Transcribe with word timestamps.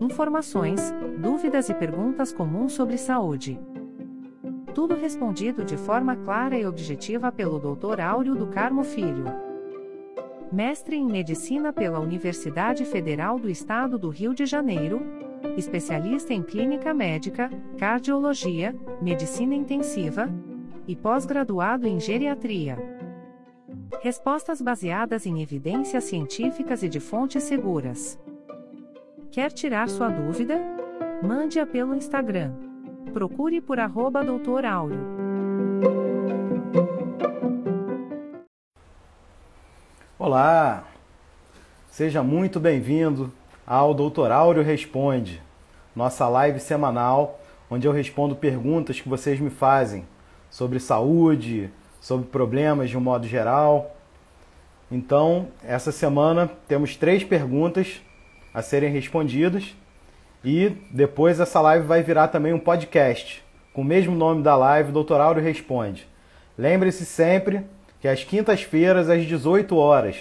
Informações, 0.00 0.94
dúvidas 1.18 1.68
e 1.68 1.74
perguntas 1.74 2.32
comuns 2.32 2.72
sobre 2.72 2.96
saúde. 2.96 3.58
Tudo 4.72 4.94
respondido 4.94 5.64
de 5.64 5.76
forma 5.76 6.14
clara 6.14 6.56
e 6.56 6.64
objetiva 6.64 7.32
pelo 7.32 7.58
Dr. 7.58 8.00
Áureo 8.00 8.36
do 8.36 8.46
Carmo 8.46 8.84
Filho. 8.84 9.24
Mestre 10.52 10.96
em 10.96 11.06
Medicina 11.06 11.72
pela 11.72 11.98
Universidade 11.98 12.84
Federal 12.84 13.38
do 13.38 13.50
Estado 13.50 13.98
do 13.98 14.08
Rio 14.08 14.32
de 14.32 14.46
Janeiro. 14.46 15.02
Especialista 15.56 16.32
em 16.32 16.42
Clínica 16.42 16.94
Médica, 16.94 17.50
Cardiologia, 17.76 18.76
Medicina 19.02 19.54
Intensiva. 19.54 20.30
E 20.86 20.94
pós-graduado 20.94 21.88
em 21.88 21.98
Geriatria. 21.98 22.95
Respostas 24.02 24.60
baseadas 24.60 25.26
em 25.26 25.40
evidências 25.40 26.04
científicas 26.04 26.82
e 26.82 26.88
de 26.88 26.98
fontes 26.98 27.44
seguras. 27.44 28.18
Quer 29.30 29.52
tirar 29.52 29.88
sua 29.88 30.08
dúvida? 30.08 30.60
Mande-a 31.22 31.64
pelo 31.64 31.94
Instagram. 31.94 32.52
Procure 33.12 33.60
por 33.60 33.78
arroba 33.78 34.24
doutor 34.24 34.64
Áureo. 34.64 34.98
Olá! 40.18 40.84
Seja 41.88 42.22
muito 42.22 42.58
bem-vindo 42.58 43.32
ao 43.66 43.94
Doutor 43.94 44.32
Áureo 44.32 44.62
Responde, 44.62 45.42
nossa 45.94 46.28
live 46.28 46.58
semanal, 46.60 47.40
onde 47.70 47.86
eu 47.86 47.92
respondo 47.92 48.34
perguntas 48.36 49.00
que 49.00 49.08
vocês 49.08 49.40
me 49.40 49.50
fazem 49.50 50.06
sobre 50.50 50.80
saúde, 50.80 51.70
sobre 52.00 52.26
problemas 52.26 52.90
de 52.90 52.96
um 52.96 53.00
modo 53.00 53.26
geral. 53.26 53.96
Então, 54.90 55.48
essa 55.64 55.90
semana 55.90 56.50
temos 56.68 56.96
três 56.96 57.24
perguntas 57.24 58.00
a 58.54 58.62
serem 58.62 58.90
respondidas. 58.90 59.74
E 60.44 60.70
depois 60.90 61.40
essa 61.40 61.60
live 61.60 61.86
vai 61.86 62.02
virar 62.02 62.28
também 62.28 62.52
um 62.52 62.58
podcast, 62.58 63.44
com 63.72 63.82
o 63.82 63.84
mesmo 63.84 64.14
nome 64.14 64.42
da 64.42 64.54
live, 64.56 64.92
Doutor 64.92 65.20
Áureo 65.20 65.42
Responde. 65.42 66.06
Lembre-se 66.56 67.04
sempre 67.04 67.66
que 68.00 68.06
às 68.06 68.22
quintas-feiras, 68.22 69.10
às 69.10 69.24
18 69.26 69.76
horas. 69.76 70.16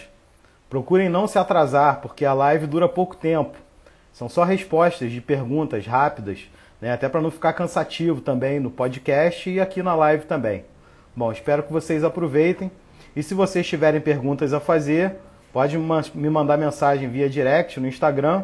Procurem 0.70 1.10
não 1.10 1.28
se 1.28 1.38
atrasar, 1.38 2.02
porque 2.02 2.26
a 2.26 2.34
live 2.34 2.66
dura 2.66 2.90
pouco 2.90 3.16
tempo. 3.16 3.56
São 4.12 4.28
só 4.28 4.44
respostas 4.44 5.12
de 5.12 5.22
perguntas 5.22 5.86
rápidas, 5.86 6.50
né? 6.82 6.92
até 6.92 7.08
para 7.08 7.22
não 7.22 7.30
ficar 7.30 7.54
cansativo 7.54 8.20
também 8.20 8.60
no 8.60 8.72
podcast 8.72 9.50
e 9.50 9.60
aqui 9.60 9.84
na 9.84 9.94
live 9.96 10.26
também. 10.26 10.66
Bom, 11.16 11.32
espero 11.32 11.64
que 11.64 11.72
vocês 11.72 12.04
aproveitem. 12.04 12.70
E 13.16 13.24
se 13.24 13.34
vocês 13.34 13.66
tiverem 13.66 14.02
perguntas 14.02 14.52
a 14.52 14.60
fazer, 14.60 15.16
pode 15.54 15.78
me 15.78 16.30
mandar 16.30 16.58
mensagem 16.58 17.08
via 17.08 17.30
direct 17.30 17.80
no 17.80 17.88
Instagram 17.88 18.44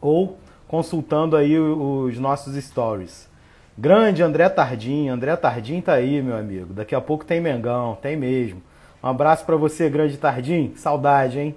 ou 0.00 0.38
consultando 0.68 1.36
aí 1.36 1.58
os 1.58 2.16
nossos 2.18 2.54
stories. 2.62 3.28
Grande 3.76 4.22
André 4.22 4.48
Tardim, 4.48 5.08
André 5.08 5.34
Tardim 5.34 5.80
tá 5.80 5.94
aí, 5.94 6.22
meu 6.22 6.36
amigo. 6.36 6.72
Daqui 6.72 6.94
a 6.94 7.00
pouco 7.00 7.24
tem 7.24 7.40
Mengão, 7.40 7.98
tem 8.00 8.16
mesmo. 8.16 8.62
Um 9.02 9.08
abraço 9.08 9.44
para 9.44 9.56
você, 9.56 9.90
grande 9.90 10.16
Tardim. 10.16 10.74
Saudade, 10.76 11.40
hein? 11.40 11.56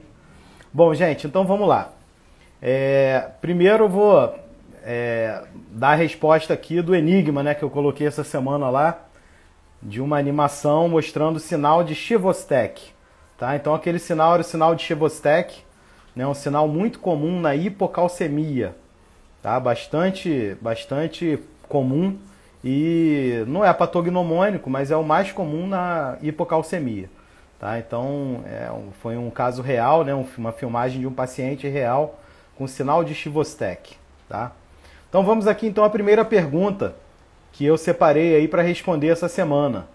Bom, 0.73 0.95
gente, 0.95 1.27
então 1.27 1.45
vamos 1.45 1.67
lá. 1.67 1.91
É, 2.59 3.29
primeiro 3.39 3.83
eu 3.83 3.89
vou 3.89 4.35
é, 4.83 5.43
dar 5.71 5.89
a 5.89 5.95
resposta 5.95 6.55
aqui 6.55 6.81
do 6.81 6.95
enigma, 6.95 7.43
né, 7.43 7.53
que 7.53 7.61
eu 7.61 7.69
coloquei 7.69 8.07
essa 8.07 8.23
semana 8.23 8.67
lá, 8.69 9.06
de 9.87 10.01
uma 10.01 10.17
animação 10.17 10.89
mostrando 10.89 11.37
o 11.37 11.39
sinal 11.39 11.81
de 11.81 11.95
Chivostek. 11.95 12.91
Tá? 13.37 13.55
Então 13.55 13.73
aquele 13.73 13.99
sinal 13.99 14.33
era 14.33 14.41
o 14.41 14.45
sinal 14.45 14.75
de 14.75 14.83
Chevostek, 14.83 15.63
né? 16.13 16.27
um 16.27 16.33
sinal 16.33 16.67
muito 16.67 16.99
comum 16.99 17.39
na 17.39 17.55
hipocalcemia, 17.55 18.75
tá? 19.41 19.57
bastante, 19.57 20.57
bastante 20.59 21.39
comum 21.69 22.17
e 22.61 23.45
não 23.47 23.63
é 23.63 23.71
patognomônico, 23.73 24.69
mas 24.69 24.91
é 24.91 24.97
o 24.97 25.03
mais 25.03 25.31
comum 25.31 25.65
na 25.65 26.17
hipocalcemia. 26.21 27.09
Tá? 27.57 27.79
Então 27.79 28.43
é, 28.45 28.69
foi 29.01 29.15
um 29.15 29.29
caso 29.29 29.61
real, 29.61 30.03
né? 30.03 30.13
uma 30.37 30.51
filmagem 30.51 30.99
de 30.99 31.07
um 31.07 31.13
paciente 31.13 31.65
real 31.65 32.19
com 32.57 32.67
sinal 32.67 33.05
de 33.05 33.15
Chivostek. 33.15 33.95
Tá? 34.27 34.51
Então 35.07 35.23
vamos 35.23 35.47
aqui 35.47 35.65
então 35.65 35.85
à 35.85 35.89
primeira 35.89 36.25
pergunta 36.25 36.93
que 37.57 37.65
eu 37.65 37.75
separei 37.75 38.35
aí 38.35 38.47
para 38.47 38.61
responder 38.61 39.07
essa 39.07 39.27
semana. 39.27 39.87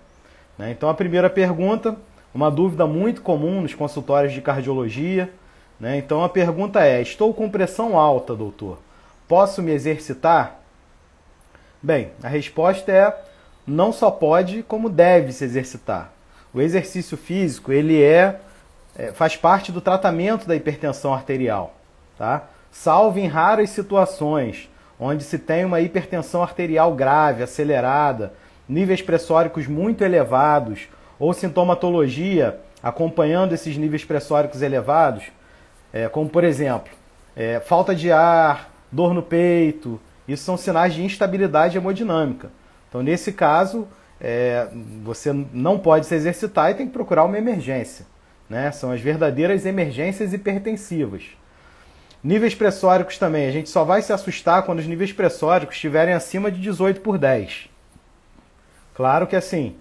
Né? 0.59 0.73
Então 0.73 0.89
a 0.89 0.95
primeira 0.95 1.31
pergunta 1.31 1.97
uma 2.35 2.51
dúvida 2.51 2.87
muito 2.89 3.23
comum 3.23 3.61
nos 3.61 3.73
consultórios 3.73 4.33
de 4.33 4.41
cardiologia. 4.43 5.33
Né? 5.79 5.97
Então 5.97 6.25
a 6.25 6.29
pergunta 6.29 6.85
é: 6.85 7.01
estou 7.01 7.33
com 7.33 7.49
pressão 7.49 7.97
alta, 7.97 8.35
doutor. 8.35 8.79
Posso 9.29 9.63
me 9.63 9.71
exercitar? 9.71 10.59
Bem, 11.81 12.11
a 12.21 12.27
resposta 12.27 12.91
é: 12.91 13.17
não 13.65 13.93
só 13.93 14.11
pode, 14.11 14.65
como 14.65 14.91
deve 14.91 15.33
se 15.33 15.45
exercitar. 15.45 16.11
O 16.53 16.61
exercício 16.61 17.17
físico 17.17 17.73
ele 17.73 18.03
é, 18.03 18.41
é 18.97 19.13
faz 19.13 19.37
parte 19.37 19.71
do 19.71 19.81
tratamento 19.81 20.49
da 20.49 20.57
hipertensão 20.57 21.15
arterial, 21.15 21.77
tá? 22.19 22.49
Salvo 22.73 23.21
em 23.21 23.29
raras 23.29 23.71
situações 23.71 24.69
onde 25.03 25.25
se 25.25 25.39
tem 25.39 25.65
uma 25.65 25.81
hipertensão 25.81 26.43
arterial 26.43 26.95
grave, 26.95 27.43
acelerada, 27.43 28.33
níveis 28.69 29.03
pressóricos 29.03 29.67
muito 29.67 30.05
elevados 30.05 30.89
ou 31.19 31.33
sintomatologia 31.33 32.61
acompanhando 32.81 33.53
esses 33.53 33.77
níveis 33.77 34.05
pressóricos 34.05 34.63
elevados, 34.63 35.25
é, 35.93 36.09
como 36.09 36.29
por 36.29 36.45
exemplo, 36.45 36.93
é, 37.37 37.61
falta 37.61 37.95
de 37.95 38.13
ar, 38.13 38.71
dor 38.91 39.13
no 39.13 39.23
peito, 39.23 40.01
isso 40.27 40.45
são 40.45 40.57
sinais 40.57 40.95
de 40.95 41.03
instabilidade 41.03 41.77
hemodinâmica. 41.77 42.51
Então, 42.89 43.03
nesse 43.03 43.33
caso, 43.33 43.89
é, 44.21 44.69
você 45.03 45.33
não 45.53 45.79
pode 45.79 46.07
se 46.07 46.15
exercitar 46.15 46.71
e 46.71 46.75
tem 46.75 46.87
que 46.87 46.93
procurar 46.93 47.25
uma 47.25 47.39
emergência. 47.39 48.07
Né? 48.49 48.71
São 48.71 48.93
as 48.93 49.01
verdadeiras 49.01 49.67
emergências 49.67 50.33
hipertensivas. 50.33 51.25
Níveis 52.23 52.55
pressóricos 52.55 53.19
também, 53.19 53.49
a 53.49 53.51
gente 53.51 53.69
só 53.69 53.83
vai 53.83 54.01
se 54.01 54.13
assustar 54.13 54.63
quando 54.63 54.79
os 54.79 54.87
níveis 54.87 55.13
pressóricos 55.13 55.75
estiverem 55.75 56.15
acima 56.15 56.53
de 56.53 56.61
18 56.61 57.01
por 57.01 57.19
10. 57.19 57.69
Claro 58.95 59.27
que 59.27 59.35
assim, 59.35 59.75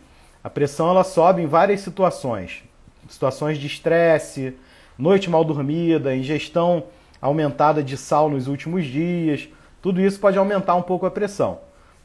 a 0.44 0.50
pressão 0.50 0.90
ela 0.90 1.04
sobe 1.04 1.44
em 1.44 1.46
várias 1.46 1.82
situações. 1.82 2.64
Situações 3.08 3.60
de 3.60 3.68
estresse, 3.68 4.56
noite 4.98 5.30
mal 5.30 5.44
dormida, 5.44 6.16
ingestão 6.16 6.86
aumentada 7.22 7.84
de 7.84 7.96
sal 7.96 8.28
nos 8.28 8.48
últimos 8.48 8.86
dias. 8.86 9.48
Tudo 9.80 10.02
isso 10.02 10.20
pode 10.20 10.40
aumentar 10.40 10.74
um 10.74 10.82
pouco 10.82 11.06
a 11.06 11.12
pressão. 11.12 11.60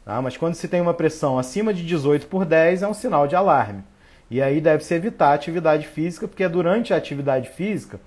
Tá? 0.04 0.20
Mas 0.20 0.36
quando 0.36 0.54
se 0.54 0.68
tem 0.68 0.82
uma 0.82 0.92
pressão 0.92 1.38
acima 1.38 1.72
de 1.72 1.82
18 1.82 2.26
por 2.26 2.44
10 2.44 2.82
é 2.82 2.88
um 2.88 2.92
sinal 2.92 3.26
de 3.26 3.34
alarme. 3.34 3.82
E 4.30 4.42
aí 4.42 4.60
deve-se 4.60 4.92
evitar 4.92 5.30
a 5.30 5.34
atividade 5.34 5.86
física, 5.86 6.28
porque 6.28 6.44
é 6.44 6.48
durante 6.48 6.92
a 6.92 6.96
atividade 6.96 7.48
física 7.48 7.98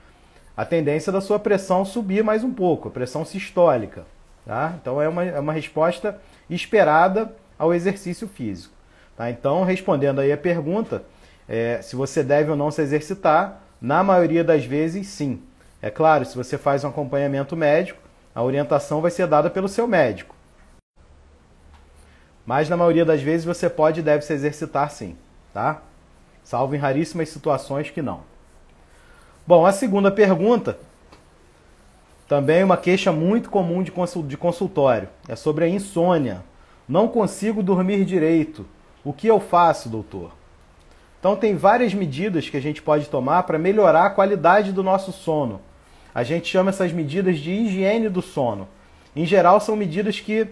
a 0.59 0.65
tendência 0.65 1.09
da 1.09 1.21
sua 1.21 1.39
pressão 1.39 1.85
subir 1.85 2.21
mais 2.21 2.43
um 2.43 2.53
pouco, 2.53 2.89
a 2.89 2.91
pressão 2.91 3.23
sistólica. 3.23 4.05
Tá? 4.45 4.73
Então 4.81 5.01
é 5.01 5.07
uma, 5.07 5.23
é 5.23 5.39
uma 5.39 5.53
resposta 5.53 6.19
esperada 6.49 7.33
ao 7.57 7.73
exercício 7.73 8.27
físico. 8.27 8.73
Tá? 9.15 9.29
Então, 9.29 9.63
respondendo 9.63 10.19
aí 10.19 10.33
a 10.33 10.37
pergunta, 10.37 11.03
é, 11.47 11.81
se 11.81 11.95
você 11.95 12.21
deve 12.21 12.51
ou 12.51 12.57
não 12.57 12.71
se 12.71 12.81
exercitar, 12.81 13.61
na 13.79 14.03
maioria 14.03 14.43
das 14.43 14.65
vezes, 14.65 15.07
sim. 15.07 15.41
É 15.81 15.89
claro, 15.89 16.25
se 16.25 16.35
você 16.35 16.57
faz 16.57 16.83
um 16.83 16.89
acompanhamento 16.89 17.55
médico, 17.55 18.01
a 18.35 18.43
orientação 18.43 18.99
vai 18.99 19.11
ser 19.11 19.27
dada 19.27 19.49
pelo 19.49 19.69
seu 19.69 19.87
médico. 19.87 20.35
Mas 22.45 22.67
na 22.67 22.75
maioria 22.75 23.05
das 23.05 23.21
vezes 23.21 23.45
você 23.45 23.69
pode 23.69 24.01
e 24.01 24.03
deve 24.03 24.25
se 24.25 24.33
exercitar 24.33 24.91
sim, 24.91 25.15
tá? 25.53 25.81
Salvo 26.43 26.75
em 26.75 26.79
raríssimas 26.79 27.29
situações 27.29 27.89
que 27.89 28.01
não. 28.01 28.28
Bom, 29.49 29.65
a 29.65 29.71
segunda 29.71 30.11
pergunta, 30.11 30.77
também 32.27 32.63
uma 32.63 32.77
queixa 32.77 33.11
muito 33.11 33.49
comum 33.49 33.81
de 33.81 34.37
consultório, 34.37 35.09
é 35.27 35.35
sobre 35.35 35.65
a 35.65 35.67
insônia. 35.67 36.43
Não 36.87 37.07
consigo 37.07 37.63
dormir 37.63 38.05
direito. 38.05 38.63
O 39.03 39.11
que 39.11 39.25
eu 39.25 39.39
faço, 39.39 39.89
doutor? 39.89 40.33
Então, 41.19 41.35
tem 41.35 41.55
várias 41.55 41.95
medidas 41.95 42.47
que 42.47 42.57
a 42.57 42.61
gente 42.61 42.79
pode 42.79 43.07
tomar 43.07 43.41
para 43.41 43.57
melhorar 43.57 44.05
a 44.05 44.09
qualidade 44.11 44.71
do 44.71 44.83
nosso 44.83 45.11
sono. 45.11 45.59
A 46.13 46.21
gente 46.21 46.47
chama 46.47 46.69
essas 46.69 46.91
medidas 46.91 47.39
de 47.39 47.49
higiene 47.49 48.07
do 48.07 48.21
sono. 48.21 48.67
Em 49.15 49.25
geral, 49.25 49.59
são 49.59 49.75
medidas 49.75 50.19
que 50.19 50.45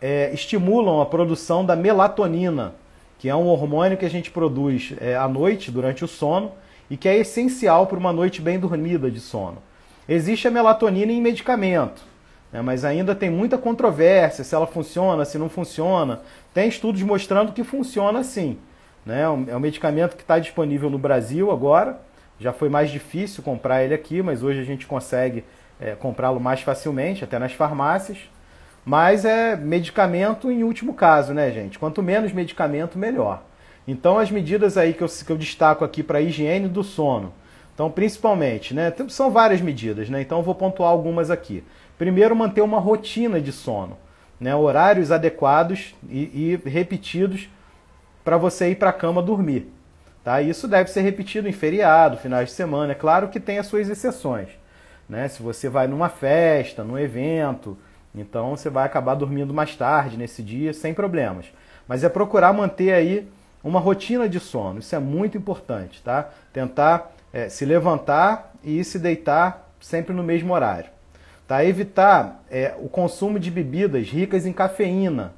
é, 0.00 0.32
estimulam 0.32 1.00
a 1.00 1.06
produção 1.06 1.64
da 1.64 1.74
melatonina, 1.74 2.76
que 3.18 3.28
é 3.28 3.34
um 3.34 3.48
hormônio 3.48 3.98
que 3.98 4.06
a 4.06 4.10
gente 4.10 4.30
produz 4.30 4.94
é, 5.00 5.16
à 5.16 5.26
noite, 5.26 5.72
durante 5.72 6.04
o 6.04 6.08
sono, 6.08 6.52
e 6.90 6.96
que 6.96 7.08
é 7.08 7.16
essencial 7.16 7.86
para 7.86 7.96
uma 7.96 8.12
noite 8.12 8.42
bem 8.42 8.58
dormida 8.58 9.10
de 9.10 9.20
sono. 9.20 9.62
Existe 10.08 10.48
a 10.48 10.50
melatonina 10.50 11.12
em 11.12 11.22
medicamento, 11.22 12.02
né, 12.52 12.60
mas 12.60 12.84
ainda 12.84 13.14
tem 13.14 13.30
muita 13.30 13.56
controvérsia 13.56 14.42
se 14.42 14.54
ela 14.54 14.66
funciona, 14.66 15.24
se 15.24 15.38
não 15.38 15.48
funciona. 15.48 16.20
Tem 16.52 16.68
estudos 16.68 17.00
mostrando 17.02 17.52
que 17.52 17.62
funciona 17.62 18.24
sim. 18.24 18.58
Né? 19.06 19.22
É 19.22 19.56
um 19.56 19.60
medicamento 19.60 20.16
que 20.16 20.22
está 20.22 20.38
disponível 20.38 20.90
no 20.90 20.98
Brasil 20.98 21.50
agora, 21.50 22.00
Já 22.38 22.54
foi 22.54 22.70
mais 22.70 22.90
difícil 22.90 23.42
comprar 23.42 23.84
ele 23.84 23.92
aqui, 23.92 24.22
mas 24.22 24.42
hoje 24.42 24.60
a 24.60 24.64
gente 24.64 24.86
consegue 24.86 25.44
é, 25.78 25.94
comprá-lo 25.94 26.40
mais 26.40 26.62
facilmente, 26.62 27.22
até 27.22 27.38
nas 27.38 27.52
farmácias. 27.52 28.18
Mas 28.82 29.26
é 29.26 29.56
medicamento 29.56 30.50
em 30.50 30.64
último 30.64 30.94
caso, 30.94 31.34
né, 31.34 31.50
gente? 31.50 31.78
Quanto 31.78 32.02
menos 32.02 32.32
medicamento, 32.32 32.98
melhor. 32.98 33.42
Então, 33.90 34.20
as 34.20 34.30
medidas 34.30 34.78
aí 34.78 34.94
que 34.94 35.02
eu, 35.02 35.08
que 35.08 35.32
eu 35.32 35.36
destaco 35.36 35.84
aqui 35.84 36.00
para 36.00 36.18
a 36.18 36.22
higiene 36.22 36.68
do 36.68 36.84
sono. 36.84 37.32
Então, 37.74 37.90
principalmente, 37.90 38.72
né? 38.72 38.92
São 39.08 39.32
várias 39.32 39.60
medidas, 39.60 40.08
né? 40.08 40.20
Então, 40.20 40.38
eu 40.38 40.44
vou 40.44 40.54
pontuar 40.54 40.90
algumas 40.90 41.28
aqui. 41.28 41.64
Primeiro, 41.98 42.36
manter 42.36 42.60
uma 42.60 42.78
rotina 42.78 43.40
de 43.40 43.50
sono, 43.50 43.98
né? 44.38 44.54
Horários 44.54 45.10
adequados 45.10 45.92
e, 46.08 46.60
e 46.64 46.68
repetidos 46.68 47.48
para 48.22 48.36
você 48.36 48.70
ir 48.70 48.76
para 48.76 48.90
a 48.90 48.92
cama 48.92 49.20
dormir. 49.20 49.72
Tá? 50.22 50.40
Isso 50.40 50.68
deve 50.68 50.88
ser 50.88 51.00
repetido 51.00 51.48
em 51.48 51.52
feriado, 51.52 52.16
finais 52.16 52.50
de 52.50 52.54
semana. 52.54 52.92
É 52.92 52.94
claro 52.94 53.28
que 53.28 53.40
tem 53.40 53.58
as 53.58 53.66
suas 53.66 53.88
exceções. 53.88 54.50
Né? 55.08 55.26
Se 55.26 55.42
você 55.42 55.68
vai 55.68 55.88
numa 55.88 56.08
festa, 56.08 56.84
num 56.84 56.96
evento, 56.96 57.76
então 58.14 58.50
você 58.50 58.70
vai 58.70 58.86
acabar 58.86 59.16
dormindo 59.16 59.52
mais 59.52 59.74
tarde 59.74 60.16
nesse 60.16 60.44
dia, 60.44 60.72
sem 60.72 60.94
problemas. 60.94 61.46
Mas 61.88 62.04
é 62.04 62.08
procurar 62.08 62.52
manter 62.52 62.92
aí 62.92 63.28
uma 63.62 63.80
rotina 63.80 64.28
de 64.28 64.40
sono. 64.40 64.78
Isso 64.78 64.94
é 64.94 64.98
muito 64.98 65.36
importante, 65.36 66.02
tá? 66.02 66.30
Tentar 66.52 67.12
é, 67.32 67.48
se 67.48 67.64
levantar 67.64 68.52
e 68.62 68.82
se 68.84 68.98
deitar 68.98 69.70
sempre 69.80 70.14
no 70.14 70.22
mesmo 70.22 70.52
horário. 70.52 70.90
Tá? 71.46 71.64
Evitar 71.64 72.42
é, 72.50 72.74
o 72.78 72.88
consumo 72.88 73.38
de 73.38 73.50
bebidas 73.50 74.08
ricas 74.08 74.46
em 74.46 74.52
cafeína. 74.52 75.32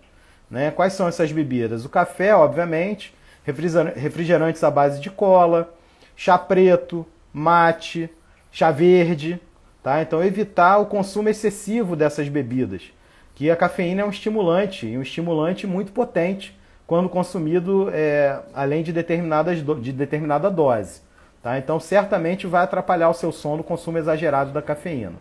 Né? 0.51 0.71
Quais 0.71 0.93
são 0.93 1.09
essas 1.09 1.33
bebidas? 1.33 1.85
O 1.85 1.89
café, 1.89 2.35
obviamente, 2.35 3.15
refrigerantes 3.45 4.63
à 4.63 4.71
base 4.71 5.01
de 5.01 5.11
cola, 5.11 5.73
chá 6.15 6.37
preto, 6.37 7.07
mate, 7.33 8.11
chá 8.51 8.71
verde, 8.71 9.41
tá? 9.83 10.03
Então 10.03 10.23
evitar 10.23 10.79
o 10.79 10.87
consumo 10.87 11.29
excessivo 11.29 11.97
dessas 11.97 12.29
bebidas, 12.29 12.93
que 13.35 13.51
a 13.51 13.57
cafeína 13.57 14.03
é 14.03 14.05
um 14.05 14.11
estimulante 14.11 14.87
e 14.87 14.97
um 14.97 15.03
estimulante 15.03 15.67
muito 15.67 15.93
potente 15.93 16.55
quando 16.93 17.09
consumido 17.09 17.89
é, 17.91 18.39
além 18.53 18.83
de, 18.83 18.93
determinadas, 18.93 19.65
de 19.81 19.93
determinada 19.95 20.51
dose. 20.51 21.01
Tá? 21.43 21.57
Então 21.57 21.81
certamente 21.81 22.47
vai 22.47 22.65
atrapalhar 22.65 23.09
o 23.09 23.15
seu 23.15 23.33
sono 23.33 23.63
o 23.63 23.65
consumo 23.65 23.97
exagerado 23.97 24.53
da 24.53 24.61
cafeína. 24.61 25.15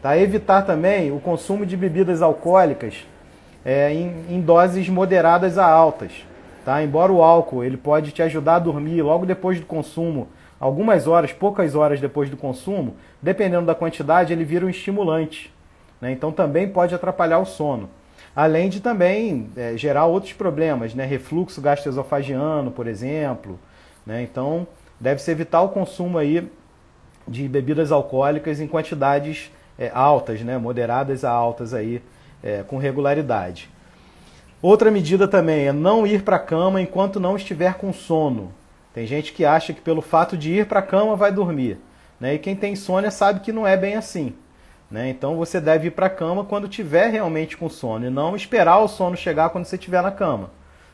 Tá? 0.00 0.16
Evitar 0.16 0.62
também 0.62 1.10
o 1.10 1.18
consumo 1.18 1.66
de 1.66 1.76
bebidas 1.76 2.22
alcoólicas 2.22 3.04
é, 3.64 3.92
em, 3.92 4.24
em 4.28 4.40
doses 4.40 4.88
moderadas 4.88 5.58
a 5.58 5.66
altas. 5.66 6.12
Tá? 6.64 6.80
Embora 6.80 7.10
o 7.10 7.24
álcool 7.24 7.64
ele 7.64 7.76
pode 7.76 8.12
te 8.12 8.22
ajudar 8.22 8.54
a 8.54 8.60
dormir 8.60 9.02
logo 9.02 9.26
depois 9.26 9.58
do 9.58 9.66
consumo, 9.66 10.28
algumas 10.60 11.08
horas, 11.08 11.32
poucas 11.32 11.74
horas 11.74 12.00
depois 12.00 12.30
do 12.30 12.36
consumo, 12.36 12.94
dependendo 13.20 13.66
da 13.66 13.74
quantidade, 13.74 14.32
ele 14.32 14.44
vira 14.44 14.64
um 14.64 14.70
estimulante. 14.70 15.52
Né? 16.00 16.12
Então 16.12 16.30
também 16.30 16.68
pode 16.68 16.94
atrapalhar 16.94 17.40
o 17.40 17.44
sono. 17.44 17.90
Além 18.34 18.68
de 18.68 18.80
também 18.80 19.50
é, 19.56 19.76
gerar 19.76 20.06
outros 20.06 20.32
problemas, 20.32 20.94
né? 20.94 21.04
refluxo 21.04 21.60
gastroesofagiano, 21.60 22.70
por 22.70 22.86
exemplo. 22.86 23.58
Né? 24.06 24.22
Então 24.22 24.66
deve-se 24.98 25.30
evitar 25.30 25.62
o 25.62 25.68
consumo 25.68 26.18
aí 26.18 26.50
de 27.26 27.48
bebidas 27.48 27.92
alcoólicas 27.92 28.60
em 28.60 28.66
quantidades 28.66 29.50
é, 29.78 29.90
altas, 29.94 30.40
né? 30.42 30.58
moderadas 30.58 31.24
a 31.24 31.30
altas 31.30 31.74
aí, 31.74 32.02
é, 32.42 32.62
com 32.62 32.78
regularidade. 32.78 33.68
Outra 34.62 34.90
medida 34.90 35.26
também 35.26 35.66
é 35.68 35.72
não 35.72 36.06
ir 36.06 36.22
para 36.22 36.36
a 36.36 36.40
cama 36.40 36.82
enquanto 36.82 37.18
não 37.18 37.36
estiver 37.36 37.74
com 37.74 37.92
sono. 37.92 38.52
Tem 38.92 39.06
gente 39.06 39.32
que 39.32 39.44
acha 39.44 39.72
que 39.72 39.80
pelo 39.80 40.02
fato 40.02 40.36
de 40.36 40.52
ir 40.52 40.66
para 40.66 40.80
a 40.80 40.82
cama 40.82 41.16
vai 41.16 41.32
dormir. 41.32 41.78
Né? 42.18 42.34
E 42.34 42.38
quem 42.38 42.54
tem 42.54 42.74
insônia 42.74 43.10
sabe 43.10 43.40
que 43.40 43.52
não 43.52 43.66
é 43.66 43.76
bem 43.76 43.94
assim. 43.96 44.34
Né? 44.90 45.08
Então 45.08 45.36
você 45.36 45.60
deve 45.60 45.88
ir 45.88 45.90
para 45.92 46.06
a 46.06 46.10
cama 46.10 46.44
quando 46.44 46.68
tiver 46.68 47.08
realmente 47.08 47.56
com 47.56 47.68
sono 47.68 48.06
e 48.06 48.10
não 48.10 48.34
esperar 48.34 48.78
o 48.78 48.88
sono 48.88 49.16
chegar 49.16 49.50
quando 49.50 49.64
você 49.64 49.76
estiver 49.76 50.02
na 50.02 50.10
cama. 50.10 50.50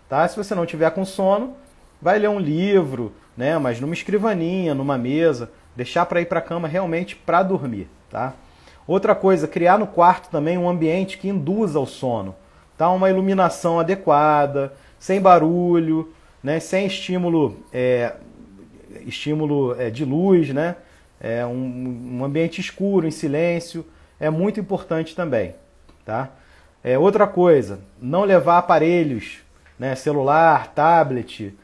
Tá? 0.08 0.26
Se 0.28 0.36
você 0.36 0.54
não 0.54 0.66
tiver 0.66 0.90
com 0.90 1.04
sono, 1.04 1.54
vai 2.00 2.18
ler 2.18 2.28
um 2.28 2.38
livro, 2.38 3.12
né? 3.36 3.56
mas 3.58 3.80
numa 3.80 3.94
escrivaninha, 3.94 4.74
numa 4.74 4.98
mesa, 4.98 5.50
deixar 5.74 6.04
para 6.06 6.20
ir 6.20 6.26
para 6.26 6.40
a 6.40 6.42
cama 6.42 6.68
realmente 6.68 7.16
para 7.16 7.42
dormir. 7.42 7.88
Tá? 8.10 8.34
Outra 8.86 9.14
coisa, 9.14 9.48
criar 9.48 9.78
no 9.78 9.86
quarto 9.86 10.30
também 10.30 10.58
um 10.58 10.68
ambiente 10.68 11.18
que 11.18 11.28
induza 11.28 11.80
o 11.80 11.86
sono 11.86 12.34
tá? 12.76 12.90
uma 12.90 13.10
iluminação 13.10 13.80
adequada, 13.80 14.72
sem 14.98 15.20
barulho, 15.20 16.12
né? 16.42 16.60
sem 16.60 16.86
estímulo, 16.86 17.56
é, 17.72 18.14
estímulo 19.06 19.74
é, 19.80 19.90
de 19.90 20.04
luz, 20.04 20.50
né? 20.50 20.76
É 21.20 21.44
um, 21.46 22.18
um, 22.18 22.24
ambiente 22.24 22.60
escuro, 22.60 23.06
em 23.06 23.10
silêncio, 23.10 23.86
é 24.20 24.30
muito 24.30 24.60
importante 24.60 25.14
também. 25.14 25.54
Tá? 26.04 26.30
É, 26.84 26.98
outra 26.98 27.26
coisa, 27.26 27.80
não 28.00 28.24
levar 28.24 28.58
aparelhos, 28.58 29.38
né? 29.78 29.94
celular, 29.94 30.72
tablet, 30.72 31.54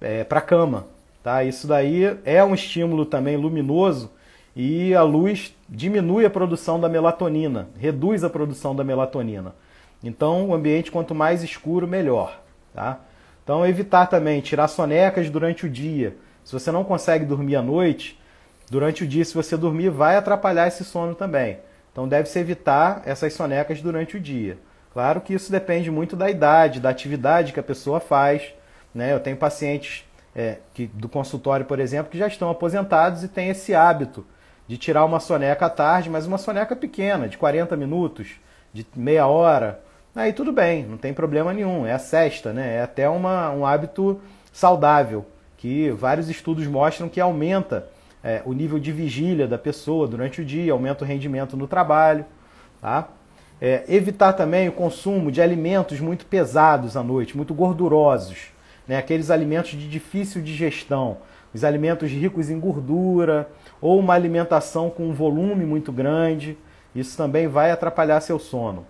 é, 0.00 0.24
para 0.24 0.40
cama. 0.40 0.86
Tá? 1.22 1.44
Isso 1.44 1.66
daí 1.66 2.18
é 2.24 2.42
um 2.44 2.54
estímulo 2.54 3.04
também 3.04 3.36
luminoso 3.36 4.10
e 4.54 4.94
a 4.94 5.02
luz 5.02 5.54
diminui 5.68 6.24
a 6.24 6.30
produção 6.30 6.80
da 6.80 6.88
melatonina, 6.88 7.68
reduz 7.78 8.24
a 8.24 8.30
produção 8.30 8.74
da 8.74 8.84
melatonina. 8.84 9.54
Então, 10.02 10.48
o 10.48 10.54
ambiente 10.54 10.90
quanto 10.90 11.14
mais 11.14 11.42
escuro, 11.42 11.86
melhor. 11.86 12.40
Tá? 12.74 13.00
Então, 13.42 13.66
evitar 13.66 14.06
também 14.06 14.40
tirar 14.40 14.68
sonecas 14.68 15.28
durante 15.28 15.66
o 15.66 15.70
dia. 15.70 16.16
Se 16.44 16.52
você 16.52 16.70
não 16.70 16.84
consegue 16.84 17.24
dormir 17.24 17.56
à 17.56 17.62
noite, 17.62 18.19
durante 18.70 19.04
o 19.04 19.06
dia, 19.06 19.24
se 19.24 19.34
você 19.34 19.56
dormir, 19.56 19.90
vai 19.90 20.16
atrapalhar 20.16 20.68
esse 20.68 20.84
sono 20.84 21.14
também. 21.14 21.58
Então, 21.92 22.08
deve-se 22.08 22.38
evitar 22.38 23.02
essas 23.04 23.34
sonecas 23.34 23.82
durante 23.82 24.16
o 24.16 24.20
dia. 24.20 24.56
Claro 24.92 25.20
que 25.20 25.34
isso 25.34 25.52
depende 25.52 25.90
muito 25.90 26.16
da 26.16 26.30
idade, 26.30 26.80
da 26.80 26.88
atividade 26.88 27.52
que 27.52 27.60
a 27.60 27.64
pessoa 27.64 28.00
faz. 28.00 28.54
Né? 28.94 29.12
Eu 29.12 29.20
tenho 29.20 29.36
pacientes 29.36 30.04
é, 30.34 30.58
que, 30.72 30.86
do 30.86 31.08
consultório, 31.08 31.66
por 31.66 31.80
exemplo, 31.80 32.10
que 32.10 32.18
já 32.18 32.28
estão 32.28 32.48
aposentados 32.48 33.24
e 33.24 33.28
têm 33.28 33.50
esse 33.50 33.74
hábito 33.74 34.24
de 34.66 34.78
tirar 34.78 35.04
uma 35.04 35.18
soneca 35.18 35.66
à 35.66 35.70
tarde, 35.70 36.08
mas 36.08 36.26
uma 36.26 36.38
soneca 36.38 36.76
pequena, 36.76 37.28
de 37.28 37.36
40 37.36 37.76
minutos, 37.76 38.28
de 38.72 38.86
meia 38.94 39.26
hora, 39.26 39.82
Aí 40.14 40.32
tudo 40.32 40.52
bem, 40.52 40.84
não 40.84 40.96
tem 40.96 41.14
problema 41.14 41.52
nenhum, 41.52 41.86
é 41.86 41.92
a 41.92 41.98
cesta, 41.98 42.52
né? 42.52 42.76
É 42.76 42.82
até 42.82 43.08
uma, 43.08 43.50
um 43.50 43.64
hábito 43.64 44.20
saudável, 44.52 45.24
que 45.56 45.90
vários 45.90 46.28
estudos 46.28 46.66
mostram 46.66 47.08
que 47.08 47.20
aumenta 47.20 47.86
é, 48.22 48.42
o 48.44 48.52
nível 48.52 48.78
de 48.78 48.92
vigília 48.92 49.46
da 49.46 49.58
pessoa 49.58 50.06
durante 50.06 50.40
o 50.40 50.44
dia, 50.44 50.72
aumenta 50.72 51.04
o 51.04 51.06
rendimento 51.06 51.56
no 51.56 51.66
trabalho. 51.66 52.24
Tá? 52.80 53.08
É, 53.60 53.84
evitar 53.88 54.32
também 54.32 54.68
o 54.68 54.72
consumo 54.72 55.30
de 55.30 55.42
alimentos 55.42 56.00
muito 56.00 56.24
pesados 56.26 56.96
à 56.96 57.02
noite, 57.02 57.36
muito 57.36 57.52
gordurosos, 57.52 58.48
né? 58.88 58.96
aqueles 58.96 59.30
alimentos 59.30 59.72
de 59.72 59.88
difícil 59.88 60.42
digestão, 60.42 61.18
os 61.52 61.64
alimentos 61.64 62.10
ricos 62.10 62.48
em 62.48 62.58
gordura, 62.58 63.50
ou 63.80 63.98
uma 63.98 64.14
alimentação 64.14 64.88
com 64.88 65.08
um 65.08 65.12
volume 65.12 65.64
muito 65.64 65.92
grande, 65.92 66.56
isso 66.94 67.16
também 67.16 67.48
vai 67.48 67.70
atrapalhar 67.70 68.20
seu 68.20 68.38
sono. 68.38 68.86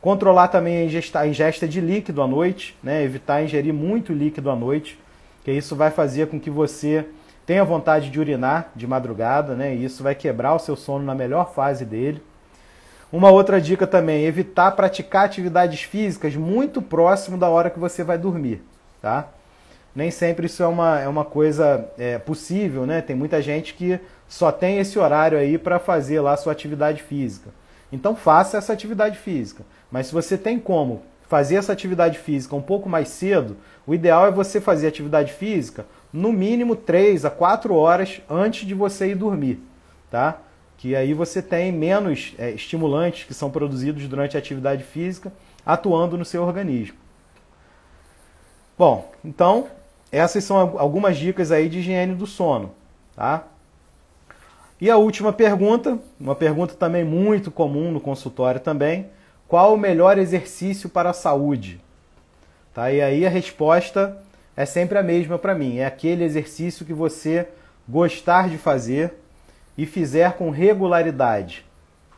Controlar 0.00 0.48
também 0.48 0.78
a 0.78 0.84
ingesta, 0.84 1.20
a 1.20 1.26
ingesta 1.26 1.66
de 1.66 1.80
líquido 1.80 2.22
à 2.22 2.26
noite, 2.26 2.76
né? 2.82 3.02
evitar 3.02 3.42
ingerir 3.42 3.74
muito 3.74 4.12
líquido 4.12 4.50
à 4.50 4.56
noite, 4.56 4.98
que 5.44 5.52
isso 5.52 5.76
vai 5.76 5.90
fazer 5.90 6.28
com 6.28 6.40
que 6.40 6.50
você 6.50 7.06
tenha 7.46 7.64
vontade 7.64 8.10
de 8.10 8.18
urinar 8.18 8.72
de 8.74 8.86
madrugada, 8.86 9.54
né? 9.54 9.74
e 9.74 9.84
isso 9.84 10.02
vai 10.02 10.14
quebrar 10.14 10.54
o 10.54 10.58
seu 10.58 10.74
sono 10.74 11.04
na 11.04 11.14
melhor 11.14 11.54
fase 11.54 11.84
dele. 11.84 12.20
Uma 13.12 13.30
outra 13.30 13.60
dica 13.60 13.86
também, 13.86 14.24
evitar 14.24 14.72
praticar 14.72 15.24
atividades 15.24 15.82
físicas 15.82 16.34
muito 16.34 16.82
próximo 16.82 17.38
da 17.38 17.48
hora 17.48 17.70
que 17.70 17.78
você 17.78 18.02
vai 18.02 18.18
dormir, 18.18 18.60
tá? 19.00 19.28
Nem 19.94 20.10
sempre 20.10 20.46
isso 20.46 20.62
é 20.62 20.66
uma, 20.66 21.00
é 21.00 21.08
uma 21.08 21.24
coisa 21.24 21.88
é, 21.96 22.18
possível, 22.18 22.84
né? 22.84 23.00
Tem 23.00 23.14
muita 23.14 23.40
gente 23.40 23.74
que 23.74 23.98
só 24.28 24.50
tem 24.50 24.78
esse 24.78 24.98
horário 24.98 25.38
aí 25.38 25.56
para 25.56 25.78
fazer 25.78 26.20
lá 26.20 26.32
a 26.32 26.36
sua 26.36 26.52
atividade 26.52 27.02
física. 27.02 27.48
Então 27.92 28.16
faça 28.16 28.58
essa 28.58 28.72
atividade 28.72 29.16
física. 29.16 29.64
Mas 29.90 30.08
se 30.08 30.12
você 30.12 30.36
tem 30.36 30.58
como 30.58 31.02
fazer 31.28 31.56
essa 31.56 31.72
atividade 31.72 32.18
física 32.18 32.54
um 32.54 32.62
pouco 32.62 32.88
mais 32.88 33.08
cedo, 33.08 33.56
o 33.86 33.94
ideal 33.94 34.26
é 34.26 34.30
você 34.30 34.60
fazer 34.60 34.88
atividade 34.88 35.32
física 35.32 35.86
no 36.16 36.32
mínimo 36.32 36.74
3 36.74 37.26
a 37.26 37.30
4 37.30 37.74
horas 37.74 38.22
antes 38.28 38.66
de 38.66 38.72
você 38.72 39.08
ir 39.10 39.14
dormir, 39.14 39.60
tá? 40.10 40.38
Que 40.78 40.96
aí 40.96 41.12
você 41.12 41.42
tem 41.42 41.70
menos 41.70 42.34
é, 42.38 42.50
estimulantes 42.50 43.24
que 43.24 43.34
são 43.34 43.50
produzidos 43.50 44.08
durante 44.08 44.34
a 44.34 44.40
atividade 44.40 44.82
física 44.82 45.30
atuando 45.64 46.16
no 46.16 46.24
seu 46.24 46.42
organismo. 46.42 46.96
Bom, 48.78 49.12
então 49.22 49.66
essas 50.10 50.42
são 50.42 50.78
algumas 50.78 51.18
dicas 51.18 51.52
aí 51.52 51.68
de 51.68 51.80
higiene 51.80 52.14
do 52.14 52.26
sono, 52.26 52.72
tá? 53.14 53.44
E 54.80 54.90
a 54.90 54.96
última 54.96 55.34
pergunta, 55.34 55.98
uma 56.18 56.34
pergunta 56.34 56.74
também 56.74 57.04
muito 57.04 57.50
comum 57.50 57.90
no 57.90 58.00
consultório 58.00 58.60
também, 58.60 59.10
qual 59.46 59.74
o 59.74 59.78
melhor 59.78 60.18
exercício 60.18 60.88
para 60.88 61.10
a 61.10 61.14
saúde? 61.14 61.78
Tá? 62.72 62.90
E 62.90 63.00
aí 63.00 63.26
a 63.26 63.30
resposta 63.30 64.22
é 64.56 64.64
sempre 64.64 64.98
a 64.98 65.02
mesma 65.02 65.38
para 65.38 65.54
mim. 65.54 65.78
É 65.78 65.86
aquele 65.86 66.24
exercício 66.24 66.86
que 66.86 66.92
você 66.92 67.46
gostar 67.88 68.48
de 68.48 68.56
fazer 68.56 69.14
e 69.76 69.84
fizer 69.84 70.32
com 70.32 70.50
regularidade. 70.50 71.64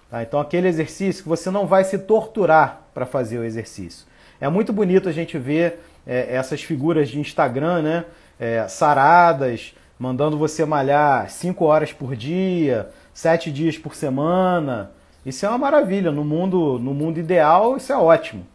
Tá? 0.08 0.22
Então, 0.22 0.38
aquele 0.38 0.68
exercício 0.68 1.22
que 1.22 1.28
você 1.28 1.50
não 1.50 1.66
vai 1.66 1.84
se 1.84 1.98
torturar 1.98 2.82
para 2.94 3.04
fazer 3.04 3.38
o 3.38 3.44
exercício. 3.44 4.06
É 4.40 4.48
muito 4.48 4.72
bonito 4.72 5.08
a 5.08 5.12
gente 5.12 5.36
ver 5.36 5.80
é, 6.06 6.34
essas 6.34 6.62
figuras 6.62 7.08
de 7.08 7.18
Instagram, 7.18 7.82
né? 7.82 8.04
É, 8.38 8.68
saradas, 8.68 9.74
mandando 9.98 10.38
você 10.38 10.64
malhar 10.64 11.28
5 11.28 11.64
horas 11.64 11.92
por 11.92 12.14
dia, 12.14 12.88
7 13.12 13.50
dias 13.50 13.76
por 13.76 13.96
semana. 13.96 14.92
Isso 15.26 15.44
é 15.44 15.48
uma 15.48 15.58
maravilha. 15.58 16.12
No 16.12 16.24
mundo, 16.24 16.78
no 16.78 16.94
mundo 16.94 17.18
ideal, 17.18 17.76
isso 17.76 17.92
é 17.92 17.96
ótimo. 17.96 18.46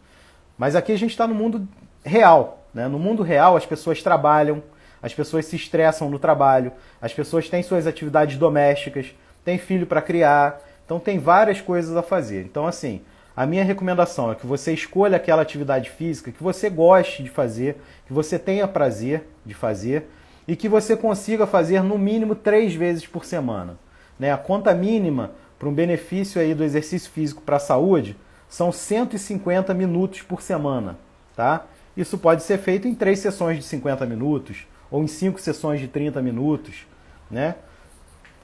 Mas 0.57 0.75
aqui 0.75 0.93
a 0.93 0.97
gente 0.97 1.11
está 1.11 1.27
no 1.27 1.35
mundo 1.35 1.67
real. 2.03 2.62
Né? 2.73 2.87
No 2.87 2.97
mundo 2.97 3.23
real, 3.23 3.55
as 3.55 3.65
pessoas 3.65 4.01
trabalham, 4.01 4.63
as 5.01 5.13
pessoas 5.13 5.45
se 5.45 5.55
estressam 5.55 6.09
no 6.09 6.17
trabalho, 6.17 6.71
as 7.01 7.13
pessoas 7.13 7.49
têm 7.49 7.61
suas 7.61 7.85
atividades 7.85 8.37
domésticas, 8.37 9.13
têm 9.43 9.57
filho 9.57 9.85
para 9.85 10.01
criar, 10.01 10.61
então 10.85 10.99
tem 10.99 11.19
várias 11.19 11.61
coisas 11.61 11.95
a 11.95 12.01
fazer. 12.01 12.45
Então, 12.45 12.65
assim, 12.65 13.01
a 13.35 13.45
minha 13.45 13.63
recomendação 13.63 14.31
é 14.31 14.35
que 14.35 14.45
você 14.45 14.73
escolha 14.73 15.17
aquela 15.17 15.41
atividade 15.41 15.89
física 15.89 16.31
que 16.31 16.43
você 16.43 16.69
goste 16.69 17.23
de 17.23 17.29
fazer, 17.29 17.77
que 18.05 18.13
você 18.13 18.37
tenha 18.37 18.67
prazer 18.67 19.27
de 19.45 19.53
fazer 19.53 20.07
e 20.47 20.55
que 20.55 20.69
você 20.69 20.95
consiga 20.95 21.47
fazer 21.47 21.81
no 21.81 21.97
mínimo 21.97 22.35
três 22.35 22.75
vezes 22.75 23.07
por 23.07 23.25
semana. 23.25 23.77
Né? 24.19 24.31
A 24.31 24.37
conta 24.37 24.73
mínima 24.73 25.31
para 25.57 25.67
um 25.67 25.73
benefício 25.73 26.39
aí 26.39 26.53
do 26.53 26.63
exercício 26.63 27.09
físico 27.09 27.41
para 27.41 27.55
a 27.55 27.59
saúde 27.59 28.15
são 28.47 28.71
150 28.71 29.73
minutos 29.73 30.21
por 30.21 30.41
semana. 30.41 30.97
Tá? 31.35 31.65
Isso 31.95 32.17
pode 32.17 32.43
ser 32.43 32.57
feito 32.57 32.87
em 32.87 32.95
três 32.95 33.19
sessões 33.19 33.57
de 33.57 33.63
50 33.63 34.05
minutos, 34.05 34.65
ou 34.89 35.03
em 35.03 35.07
cinco 35.07 35.39
sessões 35.39 35.79
de 35.79 35.87
30 35.87 36.21
minutos, 36.21 36.85
né? 37.29 37.55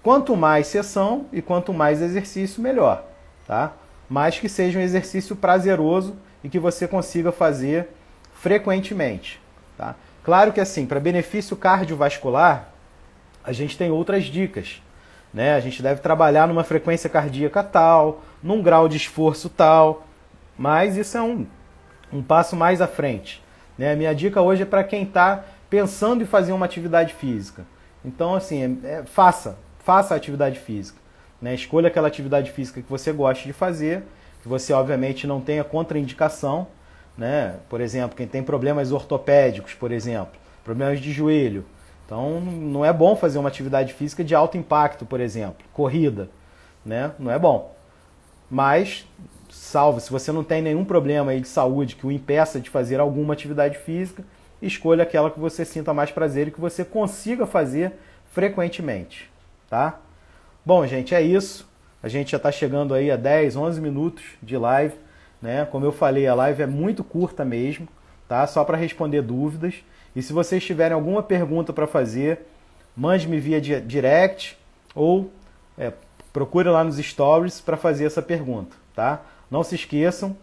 Quanto 0.01 0.36
mais 0.36 0.68
sessão 0.68 1.25
e 1.34 1.41
quanto 1.41 1.74
mais 1.74 2.01
exercício, 2.01 2.62
melhor, 2.62 3.03
tá? 3.46 3.74
Mas 4.10 4.39
que 4.39 4.48
seja 4.48 4.79
um 4.79 4.82
exercício 4.82 5.36
prazeroso 5.36 6.15
e 6.44 6.50
que 6.50 6.58
você 6.58 6.88
consiga 6.88 7.32
fazer 7.32 7.89
frequentemente, 8.34 9.41
tá? 9.77 9.96
Claro 10.24 10.53
que 10.53 10.62
assim, 10.62 10.86
para 10.86 11.00
benefício 11.00 11.56
cardiovascular, 11.58 12.70
a 13.44 13.51
gente 13.51 13.77
tem 13.77 13.91
outras 13.91 14.25
dicas, 14.25 14.82
né? 15.34 15.53
A 15.56 15.60
gente 15.60 15.82
deve 15.82 16.01
trabalhar 16.01 16.48
numa 16.48 16.63
frequência 16.63 17.10
cardíaca 17.10 17.63
tal, 17.63 18.24
num 18.41 18.62
grau 18.62 18.88
de 18.88 18.98
esforço 18.98 19.50
tal, 19.50 20.08
mas 20.58 20.98
isso 20.98 21.18
é 21.18 21.22
um, 21.22 21.46
um 22.12 22.22
passo 22.22 22.56
mais 22.56 22.82
à 22.82 22.88
frente. 22.88 23.44
Né? 23.78 23.94
A 23.94 23.96
minha 23.96 24.13
dica 24.13 24.42
hoje 24.42 24.63
é 24.63 24.66
para 24.66 24.84
quem 24.84 25.04
está 25.04 25.44
pensando 25.70 26.24
em 26.24 26.25
fazer 26.25 26.51
uma 26.51 26.66
atividade 26.66 27.13
física. 27.13 27.66
Então, 28.04 28.36
assim, 28.36 28.80
é, 28.84 28.89
é, 28.89 29.04
faça, 29.04 29.58
faça 29.80 30.13
a 30.13 30.18
atividade 30.18 30.60
física. 30.60 31.00
Né? 31.42 31.54
Escolha 31.54 31.88
aquela 31.88 32.08
atividade 32.08 32.51
física 32.51 32.82
que 32.82 32.89
você 32.89 33.12
gosta 33.12 33.46
de 33.46 33.54
fazer, 33.54 34.04
que 34.42 34.48
você 34.48 34.74
obviamente 34.74 35.28
não 35.28 35.39
tenha 35.39 35.63
contraindicação. 35.63 36.68
Né? 37.18 37.56
Por 37.70 37.82
exemplo, 37.82 38.16
quem 38.16 38.28
tem 38.28 38.44
problemas 38.44 38.92
ortopédicos, 38.92 39.74
por 39.74 39.92
exemplo, 39.92 40.39
problemas 40.63 41.00
de 41.00 41.12
joelho. 41.12 41.66
Então, 42.06 42.42
não 42.42 42.84
é 42.84 42.92
bom 42.92 43.16
fazer 43.16 43.38
uma 43.38 43.50
atividade 43.50 43.94
física 43.94 44.24
de 44.24 44.34
alto 44.34 44.58
impacto, 44.58 45.06
por 45.06 45.20
exemplo, 45.20 45.66
corrida. 45.72 46.30
Né? 46.84 47.12
Não 47.20 47.32
é 47.32 47.38
bom. 47.38 47.75
Mas, 48.50 49.08
salvo, 49.50 50.00
se 50.00 50.12
você 50.12 50.32
não 50.32 50.44
tem 50.44 50.62
nenhum 50.62 50.84
problema 50.84 51.32
aí 51.32 51.41
de 51.41 51.48
saúde 51.48 51.96
que 51.96 52.08
o 52.08 52.12
impeça 52.12 52.60
de 52.60 52.70
fazer 52.70 53.00
alguma 53.00 53.34
atividade 53.34 53.77
física, 53.77 54.24
escolha 54.62 55.03
aquela 55.03 55.29
que 55.29 55.39
você 55.39 55.63
sinta 55.63 55.94
mais 55.94 56.12
prazer 56.12 56.48
e 56.48 56.51
que 56.51 56.60
você 56.60 56.84
consiga 56.84 57.46
fazer 57.46 57.94
frequentemente, 58.32 59.29
tá? 59.70 60.00
Bom, 60.65 60.86
gente, 60.86 61.15
é 61.15 61.22
isso. 61.22 61.68
A 62.01 62.08
gente 62.08 62.32
já 62.32 62.38
está 62.38 62.51
chegando 62.51 62.94
aí 62.94 63.12
a 63.12 63.15
10, 63.15 63.56
11 63.56 63.82
minutos 63.82 64.24
de 64.41 64.58
live, 64.58 64.96
né? 65.41 65.65
Como 65.65 65.86
eu 65.86 65.91
falei, 65.91 66.27
a 66.27 66.34
live 66.34 66.63
é 66.63 66.68
muito 66.68 67.03
curta 67.03 67.44
mesmo, 67.44 67.88
tá? 68.27 68.46
Só 68.48 68.63
para 68.63 68.77
responder 68.77 69.22
dúvidas. 69.22 69.75
E 70.15 70.22
se 70.22 70.34
vocês 70.34 70.63
tiverem 70.63 70.96
alguma 70.96 71.22
pergunta 71.22 71.72
para 71.72 71.88
fazer, 71.88 72.46
mande-me 72.96 73.39
via 73.39 73.60
direct 73.60 74.58
ou 74.96 75.32
é, 75.77 75.94
procure 76.31 76.69
lá 76.69 76.83
nos 76.83 76.98
stories 76.98 77.62
para 77.62 77.77
fazer 77.77 78.05
essa 78.05 78.21
pergunta, 78.21 78.75
tá? 78.95 79.21
Não 79.50 79.63
se 79.63 79.75
esqueçam, 79.75 80.36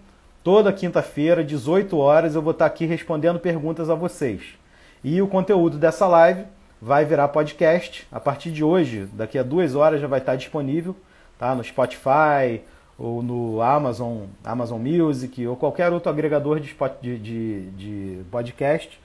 Toda 0.46 0.72
quinta-feira, 0.72 1.42
18 1.42 1.98
horas, 1.98 2.36
eu 2.36 2.40
vou 2.40 2.52
estar 2.52 2.66
aqui 2.66 2.86
respondendo 2.86 3.40
perguntas 3.40 3.90
a 3.90 3.96
vocês. 3.96 4.56
E 5.02 5.20
o 5.20 5.26
conteúdo 5.26 5.76
dessa 5.76 6.06
live 6.06 6.44
vai 6.80 7.04
virar 7.04 7.26
podcast. 7.26 8.06
A 8.12 8.20
partir 8.20 8.52
de 8.52 8.62
hoje, 8.62 9.08
daqui 9.12 9.40
a 9.40 9.42
duas 9.42 9.74
horas, 9.74 10.00
já 10.00 10.06
vai 10.06 10.20
estar 10.20 10.36
disponível 10.36 10.94
tá? 11.36 11.52
no 11.52 11.64
Spotify 11.64 12.62
ou 12.96 13.24
no 13.24 13.60
Amazon, 13.60 14.26
Amazon 14.44 14.80
Music 14.80 15.44
ou 15.44 15.56
qualquer 15.56 15.92
outro 15.92 16.10
agregador 16.10 16.60
de, 16.60 16.76
de, 17.02 17.18
de, 17.18 17.70
de 17.70 18.24
podcast, 18.30 19.00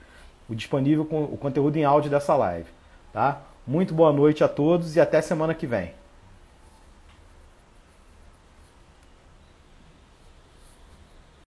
o 0.48 0.54
disponível 0.54 1.04
com 1.04 1.24
o 1.24 1.36
conteúdo 1.36 1.76
em 1.76 1.82
áudio 1.82 2.08
dessa 2.08 2.36
live. 2.36 2.68
Tá? 3.12 3.40
Muito 3.66 3.92
boa 3.92 4.12
noite 4.12 4.44
a 4.44 4.48
todos 4.48 4.94
e 4.94 5.00
até 5.00 5.20
semana 5.20 5.54
que 5.54 5.66
vem. 5.66 6.01